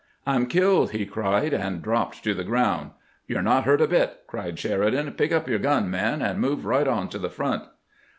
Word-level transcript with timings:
"I 0.25 0.33
'm 0.33 0.47
killed!" 0.47 0.89
he 0.93 1.05
cried, 1.05 1.53
and 1.53 1.79
dropped 1.79 2.23
to 2.23 2.33
the 2.33 2.43
ground." 2.43 2.89
You 3.27 3.37
're 3.37 3.43
not 3.43 3.65
hurt 3.65 3.81
a 3.81 3.87
bit!" 3.87 4.21
cried 4.25 4.57
Sheridan. 4.57 5.11
"Pick 5.11 5.31
up 5.31 5.47
your 5.47 5.59
gun, 5.59 5.91
man, 5.91 6.23
and 6.23 6.39
move 6.41 6.65
right 6.65 6.87
on 6.87 7.07
to 7.09 7.19
the 7.19 7.29
front." 7.29 7.65